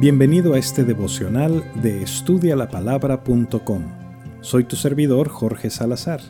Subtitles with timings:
[0.00, 3.82] Bienvenido a este devocional de estudialapalabra.com.
[4.40, 6.22] Soy tu servidor Jorge Salazar.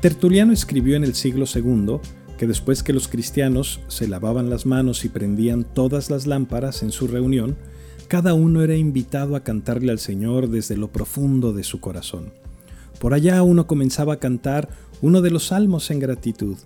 [0.00, 2.00] Tertuliano escribió en el siglo II
[2.36, 6.90] que después que los cristianos se lavaban las manos y prendían todas las lámparas en
[6.90, 7.56] su reunión,
[8.08, 12.32] cada uno era invitado a cantarle al Señor desde lo profundo de su corazón.
[12.98, 14.68] Por allá uno comenzaba a cantar
[15.00, 16.56] uno de los salmos en gratitud,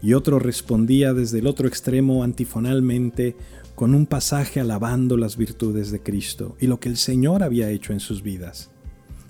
[0.00, 3.34] y otro respondía desde el otro extremo antifonalmente
[3.78, 7.92] con un pasaje alabando las virtudes de Cristo y lo que el Señor había hecho
[7.92, 8.70] en sus vidas,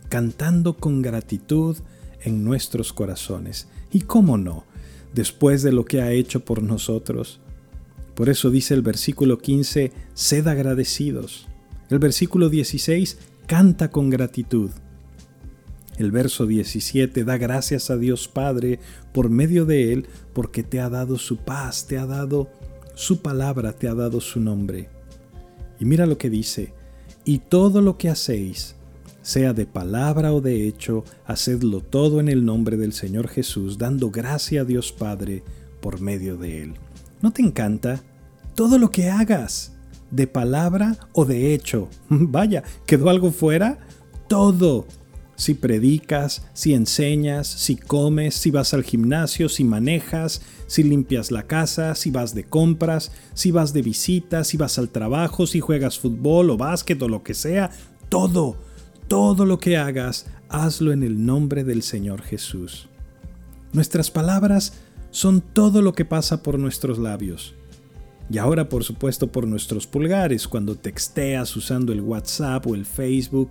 [0.08, 1.76] cantando con gratitud
[2.22, 3.68] en nuestros corazones.
[3.92, 4.64] Y cómo no,
[5.12, 7.40] después de lo que ha hecho por nosotros.
[8.14, 11.46] Por eso dice el versículo 15, sed agradecidos.
[11.90, 14.70] El versículo 16, canta con gratitud.
[15.98, 18.80] El verso 17 da gracias a Dios Padre
[19.12, 22.48] por medio de Él porque te ha dado su paz, te ha dado
[22.98, 24.88] su palabra te ha dado su nombre.
[25.78, 26.74] Y mira lo que dice,
[27.24, 28.74] y todo lo que hacéis,
[29.22, 34.10] sea de palabra o de hecho, hacedlo todo en el nombre del Señor Jesús, dando
[34.10, 35.44] gracia a Dios Padre
[35.80, 36.74] por medio de Él.
[37.22, 38.02] ¿No te encanta?
[38.56, 39.76] Todo lo que hagas,
[40.10, 41.88] de palabra o de hecho.
[42.08, 43.78] Vaya, ¿quedó algo fuera?
[44.26, 44.86] Todo
[45.38, 51.44] si predicas, si enseñas, si comes, si vas al gimnasio, si manejas, si limpias la
[51.44, 55.96] casa, si vas de compras, si vas de visita, si vas al trabajo, si juegas
[55.96, 57.70] fútbol o básquet o lo que sea,
[58.08, 58.56] todo,
[59.06, 62.88] todo lo que hagas, hazlo en el nombre del Señor Jesús.
[63.72, 64.72] Nuestras palabras
[65.12, 67.54] son todo lo que pasa por nuestros labios.
[68.28, 73.50] Y ahora por supuesto por nuestros pulgares, cuando texteas usando el WhatsApp o el Facebook,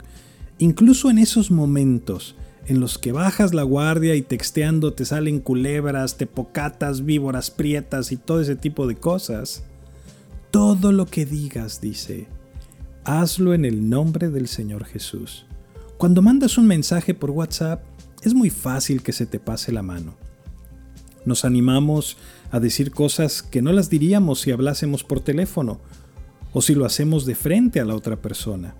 [0.59, 2.35] Incluso en esos momentos
[2.67, 8.17] en los que bajas la guardia y texteando te salen culebras, tepocatas, víboras prietas y
[8.17, 9.63] todo ese tipo de cosas,
[10.51, 12.27] todo lo que digas, dice,
[13.05, 15.45] hazlo en el nombre del Señor Jesús.
[15.97, 17.83] Cuando mandas un mensaje por WhatsApp,
[18.21, 20.15] es muy fácil que se te pase la mano.
[21.23, 22.17] Nos animamos
[22.51, 25.79] a decir cosas que no las diríamos si hablásemos por teléfono
[26.51, 28.75] o si lo hacemos de frente a la otra persona.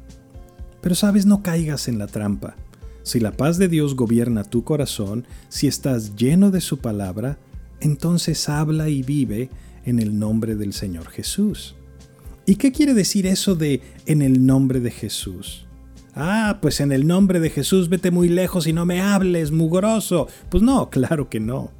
[0.82, 2.56] Pero sabes, no caigas en la trampa.
[3.04, 7.38] Si la paz de Dios gobierna tu corazón, si estás lleno de su palabra,
[7.80, 9.50] entonces habla y vive
[9.86, 11.76] en el nombre del Señor Jesús.
[12.46, 15.66] ¿Y qué quiere decir eso de en el nombre de Jesús?
[16.16, 20.28] Ah, pues en el nombre de Jesús vete muy lejos y no me hables, mugroso.
[20.50, 21.72] Pues no, claro que no.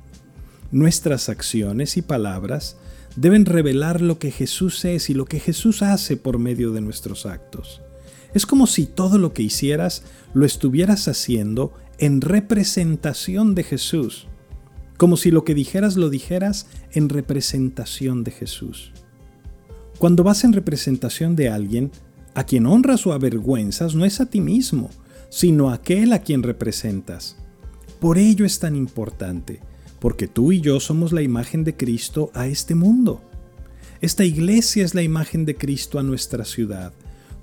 [0.72, 2.78] Nuestras acciones y palabras
[3.16, 7.26] deben revelar lo que Jesús es y lo que Jesús hace por medio de nuestros
[7.26, 7.82] actos.
[8.38, 10.04] Es como si todo lo que hicieras
[10.36, 14.28] lo estuvieras haciendo en representación de Jesús.
[14.96, 18.92] Como si lo que dijeras lo dijeras en representación de Jesús.
[19.98, 21.90] Cuando vas en representación de alguien,
[22.36, 24.92] a quien honras o avergüenzas no es a ti mismo,
[25.30, 27.38] sino a aquel a quien representas.
[28.00, 29.62] Por ello es tan importante,
[30.00, 33.20] porque tú y yo somos la imagen de Cristo a este mundo.
[34.00, 36.94] Esta iglesia es la imagen de Cristo a nuestra ciudad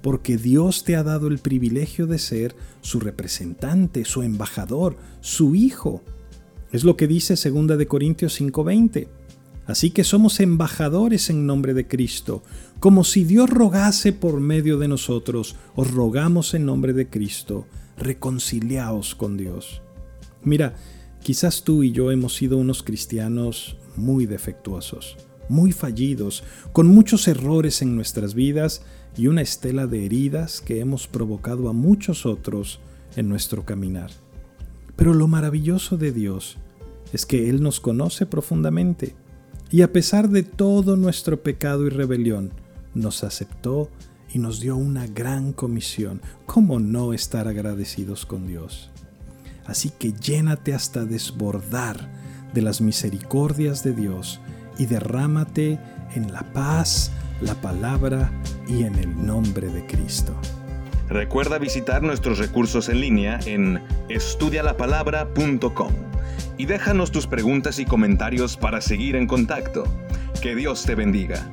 [0.05, 6.03] porque Dios te ha dado el privilegio de ser su representante, su embajador, su hijo.
[6.73, 9.09] Es lo que dice 2 de Corintios 5:20.
[9.65, 12.43] Así que somos embajadores en nombre de Cristo,
[12.81, 17.67] como si Dios rogase por medio de nosotros, os rogamos en nombre de Cristo,
[17.97, 19.81] reconciliaos con Dios.
[20.43, 20.75] Mira,
[21.23, 25.17] quizás tú y yo hemos sido unos cristianos muy defectuosos,
[25.49, 26.45] muy fallidos,
[26.75, 28.83] con muchos errores en nuestras vidas
[29.17, 32.81] y una estela de heridas que hemos provocado a muchos otros
[33.17, 34.11] en nuestro caminar.
[34.97, 36.59] Pero lo maravilloso de Dios
[37.13, 39.15] es que Él nos conoce profundamente
[39.71, 42.53] y a pesar de todo nuestro pecado y rebelión,
[42.95, 43.91] nos aceptó
[44.33, 46.21] y nos dio una gran comisión.
[46.47, 48.91] ¿Cómo no estar agradecidos con Dios?
[49.67, 52.09] Así que llénate hasta desbordar
[52.53, 54.41] de las misericordias de Dios
[54.79, 55.79] y derrámate
[56.15, 57.11] en la paz,
[57.41, 58.33] la palabra
[58.69, 60.35] y en el nombre de Cristo.
[61.09, 65.93] Recuerda visitar nuestros recursos en línea en estudialapalabra.com
[66.57, 69.85] y déjanos tus preguntas y comentarios para seguir en contacto.
[70.41, 71.51] Que Dios te bendiga.